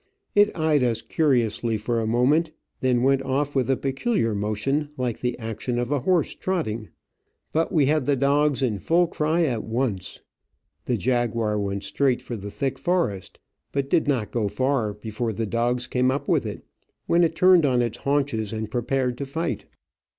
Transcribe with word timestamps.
It 0.33 0.49
eyed 0.57 0.81
us 0.83 1.03
curiously 1.03 1.77
for 1.77 1.99
a 1.99 2.07
moment, 2.07 2.47
and 2.47 2.55
then 2.79 3.03
went 3.03 3.21
off 3.21 3.55
with 3.55 3.69
a 3.69 3.77
peculiar 3.77 4.33
motion, 4.33 4.89
likfe) 4.97 5.19
the 5.21 5.37
action 5.37 5.77
of 5.77 5.91
a 5.91 5.99
horse 5.99 6.33
trotting, 6.33 6.89
but 7.53 7.71
we 7.71 7.85
had 7.85 8.07
the 8.07 8.15
dogs 8.15 8.63
in 8.63 8.79
full 8.79 9.05
cry 9.05 9.43
at 9.43 9.63
once. 9.63 10.19
The 10.85 10.97
jaguar 10.97 11.59
went 11.59 11.83
straight 11.83 12.19
for 12.23 12.35
the 12.35 12.49
thick 12.49 12.79
forest, 12.79 13.37
but 13.71 13.91
did 13.91 14.07
not 14.07 14.31
go 14.31 14.47
far 14.47 14.95
before 14.95 15.33
the 15.33 15.45
dogs 15.45 15.85
came 15.85 16.09
up 16.09 16.27
with 16.27 16.47
it, 16.47 16.65
when 17.05 17.23
it 17.23 17.35
turned 17.35 17.63
on 17.63 17.83
its 17.83 17.99
haunches 17.99 18.51
and 18.51 18.71
prepared 18.71 19.19
to 19.19 19.25
fight. 19.27 19.65